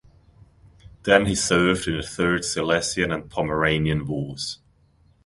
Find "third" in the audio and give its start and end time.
2.01-2.43